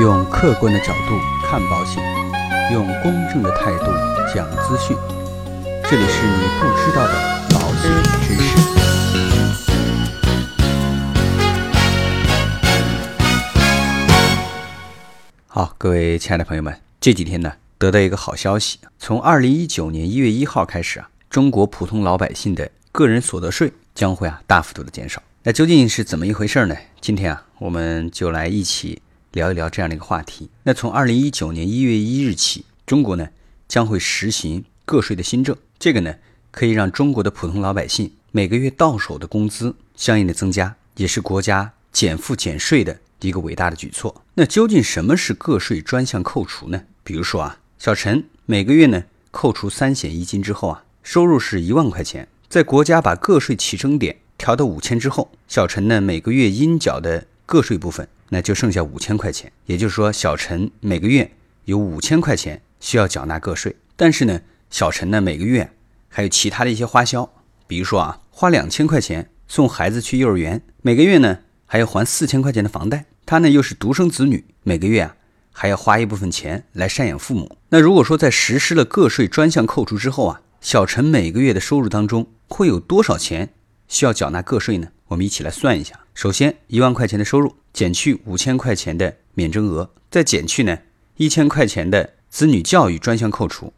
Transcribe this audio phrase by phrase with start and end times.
[0.00, 2.00] 用客观的角度看保险，
[2.72, 3.86] 用公正的态度
[4.32, 4.96] 讲资讯。
[5.90, 7.14] 这里是你不知道的
[7.50, 7.90] 保险
[8.22, 8.56] 知识。
[15.48, 25.20] 好，各位亲爱的朋友们，这几天呢，得到一个好消息，从二零一九年一月一号开始啊，中国普通老百姓的个人所得税将会啊大幅度的减少。
[25.42, 26.76] 那究竟是怎么一回事呢？
[27.00, 29.02] 今天啊，我们就来一起
[29.38, 30.50] 聊一聊这样的一个话题。
[30.64, 33.28] 那从二零一九年一月一日起，中国呢
[33.68, 36.12] 将会实行个税的新政，这个呢
[36.50, 44.22] 可以让中国的普通老百姓每个月到手的工资相应的增加，也是国家减负减税的一个伟大的举措。
[44.34, 46.82] 那究竟什么是个税专项扣除呢？
[47.04, 61.30] 比如说啊，小陈每个月呢扣除三险一金之后啊，收入是一万块钱，在国家把个税起征点调到五千之后，小陈呢每个月应缴的个税部分那就剩下五千块钱，也就是说，小陈每个月
[61.64, 63.74] 有五千块钱需要缴纳个税。
[63.96, 65.70] 但是呢，小陈呢每个月
[66.08, 67.30] 还有其他的一些花销，
[67.66, 73.06] 比如说啊，花两千块钱送孩子去幼儿园，每个月呢还要还四千块钱的房贷。
[73.26, 75.16] 他呢又是独生子女，每个月啊
[75.52, 77.56] 还要花一部分钱来赡养父母。
[77.70, 83.50] 那如果说在实施了个税专项扣除之后啊，小陈每个月的收入当中会有多少钱
[83.86, 84.88] 需要缴纳个税呢？
[85.08, 85.98] 我们一起来算一下。
[86.14, 90.76] 首先，一万块钱的收入减去五千块钱的免征额，再减去呢
[91.16, 93.72] 一千块钱的子女教育专项扣除，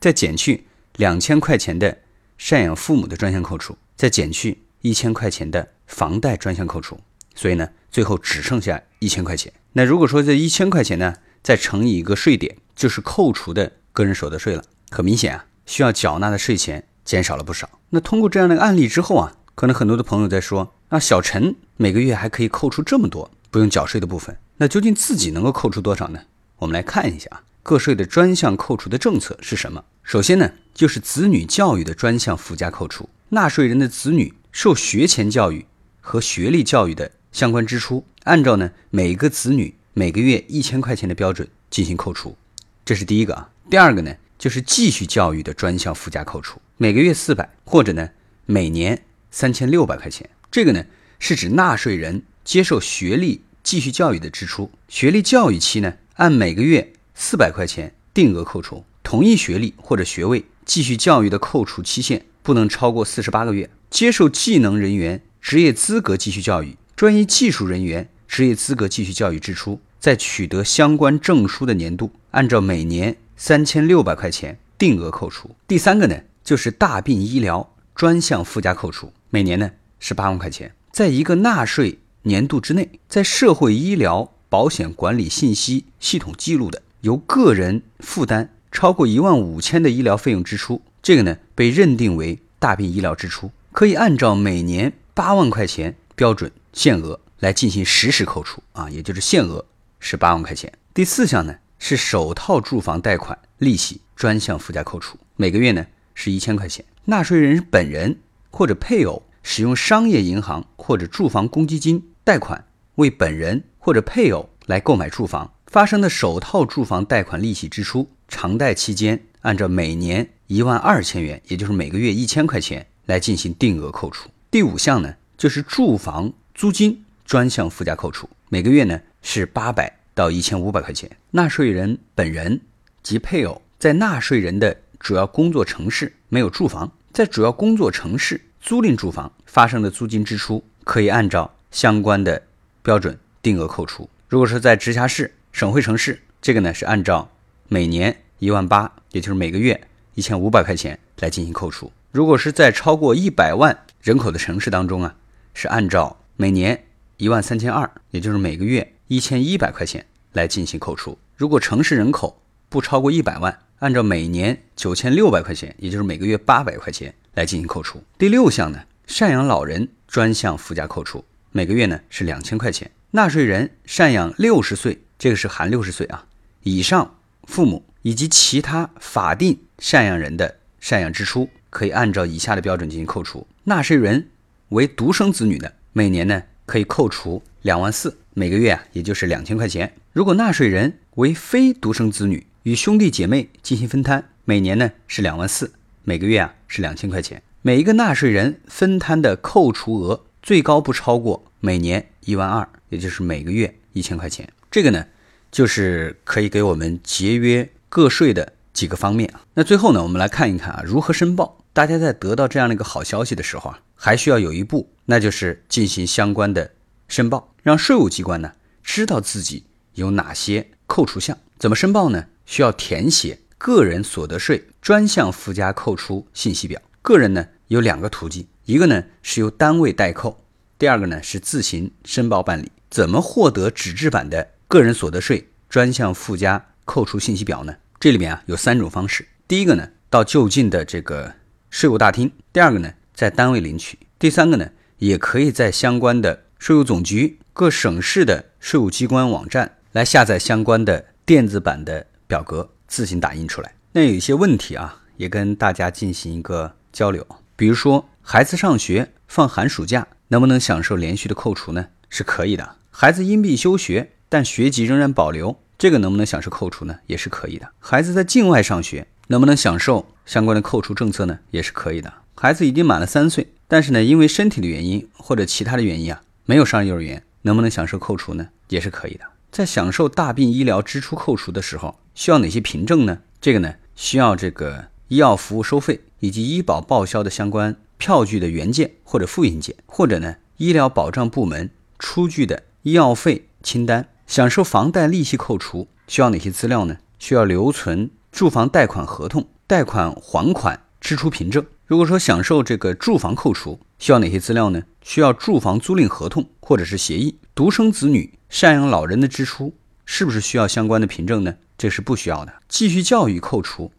[0.00, 0.64] 再减去
[0.96, 1.98] 两千块钱的
[2.40, 6.98] 赡养父母的专项扣除，再减去一千块钱的房贷专项扣除。
[7.34, 9.52] 所以呢，最后只剩下一千块钱。
[9.74, 14.64] 那如果说这一千块钱呢，再乘以一个税点，就是扣除的个人所得税了。
[14.88, 17.68] 很明显啊，需要缴纳的税钱减少了不少。
[17.90, 26.20] 那通过这样的案例之后啊，可能很多的朋友在说，那小陈每个月还可以扣除这么多不用缴税的部分，那究竟自己能够扣除多少呢？
[26.56, 29.84] 我们来看一下啊，个税的专项扣除的政策是什么？
[30.02, 35.66] 首先呢，就是子女教育的专项附加扣除，纳税人的子女受学前教育
[36.00, 37.12] 和学历教育的。
[37.30, 42.36] 相关支出按照呢每个子女每个月一千块钱的标准进行扣除，
[42.84, 43.50] 这是第一个啊。
[43.70, 48.10] 第二个呢就是继续教育的专项附加扣除，每个月四百或者呢
[48.44, 50.28] 每年三千六百块钱。
[50.50, 50.84] 这个呢
[51.18, 63.68] 是指纳税人接受学历继续教育的支出，学历教育期呢按每个月四百块钱定额扣除，同一学历或者学位继续教育的扣除期限不能超过四十八个月。
[63.90, 66.76] 接受技能人员职业资格继续教育。
[66.96, 75.54] 专业技术人员职业资格继续教育支出，在取得相关证书的年度，按照每年三千六百块钱定额扣除。
[75.66, 79.70] 第三个呢，就是大病医疗专项附加扣除，每年呢
[80.00, 80.72] 是八万块钱。
[80.90, 96.50] 在一个纳税年度之内，在社会医疗保险管理信息系统记录的由个人负担超过一万五千的医疗费用支出，这个呢被认定为大病医疗支出，可以按照每年八万块钱标准。
[96.72, 99.62] 限额来进行实时扣除啊，也就是限额
[100.00, 100.72] 是八万块钱。
[100.94, 106.82] 第四项呢是首套住房贷款利息专项附加扣除，每个月呢是一千块钱。
[107.04, 112.64] 纳税人本人或者配偶使用商业银行或者住房公积金贷款
[112.96, 124.28] 为本人或者配偶来购买住房发生的首套住房贷款利息支出，偿贷期间按照每年一万二千元，也就是每个月一千块钱来进行定额扣除。
[124.50, 126.32] 第五项呢就是住房。
[126.54, 131.10] 租金专项附加扣除，每个月呢是八百到一千五百块钱。
[131.30, 132.60] 纳税人本人
[133.02, 142.40] 及配偶在纳税人的主要工作城市没有住房，在主要工作城市租赁住房发生的租金支出，可以按照相关的
[142.82, 144.08] 标准定额扣除。
[144.28, 147.28] 如果是在直辖市、省会城市，这个呢是按照
[147.66, 151.90] 每年一万八，也就是每个月一千五百块钱来进行扣除。
[152.12, 155.14] 如果是在超过一百万人口的城市当中啊，
[155.54, 156.84] 是按照每年
[157.16, 161.18] 一万三千二，也就是每个月一千一百块钱来进行扣除。
[161.36, 168.02] 如果城市人口不超过一百万，按照每年九千六百块钱，也就是每个月八百块钱来进行扣除。
[168.18, 172.90] 第六项呢，赡养老人专项附加扣除，每个月呢是两千块钱。
[173.10, 176.26] 纳税人赡养六十岁，这个是含六十岁啊
[176.62, 183.46] 以上父母以及其他法定赡养人的赡养支出，可以按照以下的标准进行扣除。
[183.64, 184.28] 纳税人
[184.70, 185.74] 为独生子女的。
[185.94, 189.92] 每年呢可以扣除两万四，每个月啊也就是两千块钱。
[190.14, 195.70] 如果纳税人为非独生子女，与兄弟姐妹进行分摊，每年呢是两万四，
[196.02, 197.42] 每个月啊是两千块钱。
[197.60, 204.48] 每一个纳税人分摊的扣除额最高不超过每年一万二，也就是每个月一千块钱。
[204.70, 205.06] 这个呢
[205.50, 209.42] 就是可以给我们节约个税的几个方面啊。
[209.54, 211.58] 那最后呢，我们来看一看啊，如何申报。
[211.72, 216.72] 大家在得到这样的一个好消息的时候啊，还需要有一步，那就是进行相关的
[217.08, 218.52] 申报，让税务机关呢
[218.82, 221.38] 知道自己有哪些扣除项。
[221.58, 222.26] 怎么申报呢？
[222.44, 226.82] 需要填写个人所得税专项附加扣除信息表。
[227.00, 230.44] 个人呢有两个途径，一个呢是由单位代扣，
[230.78, 232.70] 第二个呢是自行申报办理。
[232.90, 237.74] 怎么获得纸质版的个人所得税专项附加扣除信息表呢？
[237.98, 239.26] 这里面啊有三种方式。
[239.48, 241.34] 第一个呢，到就近的这个。
[241.70, 244.68] 税务大厅，第二个呢，在单位领取；第三个呢，
[244.98, 253.74] 也可以在相关的税务总局、各省市的税务机关网站来下载相关的电子版的表格，自行打印出来。
[253.92, 257.26] 那有一些问题啊，也跟大家进行一个交流。
[257.62, 261.90] 比如说，孩子上学放寒暑假，能不能享受连续的扣除呢？
[262.08, 262.74] 是可以的。
[262.90, 266.98] 孩子因病休学，但学籍仍然保留，这个能不能享受扣除呢？
[267.06, 267.68] 也是可以的。
[267.78, 269.06] 孩子在境外上学。
[269.28, 271.38] 能不能享受相关的扣除政策呢？
[271.52, 272.12] 也是可以的。
[272.34, 278.48] 孩子已经满了三岁，但是呢，因为身体的原因或者其他的原因啊，没有上幼儿园，能不能享受扣除呢？
[278.70, 279.24] 也是可以的。
[279.52, 283.20] 在享受大病医疗支出扣除的时候，需要哪些凭证呢？
[283.40, 294.08] 这个呢，需要这个医药服务收费以及医保报销的相关票据的原件或者复印件，或者呢，医疗保障部门出具的医药费清单。
[294.28, 296.98] 享受房贷利息扣除需要哪些资料呢？
[297.18, 298.08] 需要留存。
[298.30, 301.66] 住房贷款合同、贷款还款支出凭证。
[301.86, 304.84] 如果说享受这个住房扣除，需要哪些资料呢？
[305.02, 307.36] 需要住房租赁合同或者是协议。
[307.54, 309.74] 独生子女赡养老人的支出
[310.06, 311.56] 是不是需要相关的凭证呢？
[311.76, 312.54] 这是不需要的。
[312.68, 313.90] 继续教育扣除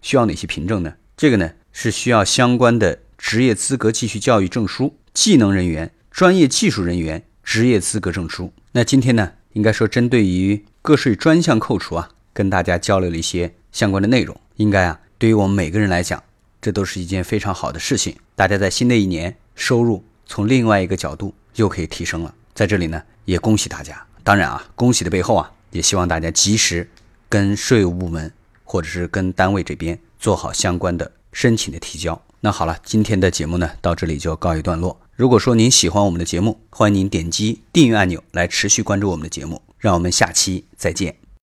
[0.00, 0.94] 需要哪些凭证呢？
[1.22, 8.52] 这个呢是需要相关的职业资格继续教育证书、技能人员、专业技术人员职业资格证书。
[8.72, 12.08] 那今天呢，应该说针对于个税专项扣除啊。
[12.32, 16.20] 跟大家交流了一些相关的内容，应该啊，对于我们每个人来讲，
[16.60, 18.16] 这都是一件非常好的事情。
[18.34, 24.04] 大家在新的一年收入从另外一个角度又可以提升了，在这里呢，也恭喜大家。
[24.24, 26.90] 当然啊，恭喜的背后啊，也希望大家及时
[27.28, 28.32] 跟税务部门
[28.64, 32.22] 或者是跟单位这边做好相关的申请的提交。
[32.40, 35.00] 那好了，今天的节目呢，到这里就告一段落。
[35.16, 39.60] 如果说您喜欢我们的节目，欢迎您点击订阅按钮来持续关注我们的节目。
[39.78, 41.21] 让我们下期再见。